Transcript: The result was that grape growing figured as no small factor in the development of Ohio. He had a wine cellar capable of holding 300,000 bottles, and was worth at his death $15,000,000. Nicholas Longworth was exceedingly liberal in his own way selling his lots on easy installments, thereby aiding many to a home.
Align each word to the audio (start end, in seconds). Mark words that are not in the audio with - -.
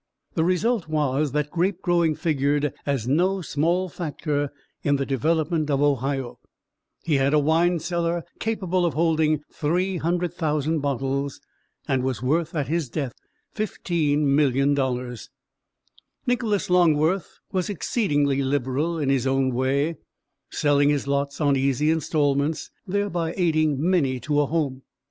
The 0.33 0.43
result 0.43 0.87
was 0.87 1.31
that 1.33 1.51
grape 1.51 1.79
growing 1.83 2.15
figured 2.15 2.73
as 2.87 3.07
no 3.07 3.43
small 3.43 3.87
factor 3.87 4.51
in 4.81 4.95
the 4.95 5.05
development 5.05 5.69
of 5.69 5.79
Ohio. 5.79 6.39
He 7.03 7.17
had 7.17 7.35
a 7.35 7.39
wine 7.39 7.77
cellar 7.77 8.23
capable 8.39 8.83
of 8.83 8.95
holding 8.95 9.43
300,000 9.53 10.79
bottles, 10.79 11.39
and 11.87 12.01
was 12.01 12.23
worth 12.23 12.55
at 12.55 12.67
his 12.67 12.89
death 12.89 13.13
$15,000,000. 13.55 15.29
Nicholas 16.25 16.69
Longworth 16.71 17.37
was 17.51 17.69
exceedingly 17.69 18.41
liberal 18.41 18.97
in 18.97 19.09
his 19.09 19.27
own 19.27 19.53
way 19.53 19.97
selling 20.49 20.89
his 20.89 21.05
lots 21.05 21.39
on 21.39 21.55
easy 21.55 21.91
installments, 21.91 22.71
thereby 22.87 23.35
aiding 23.37 23.79
many 23.79 24.19
to 24.21 24.39
a 24.41 24.47
home. 24.47 24.81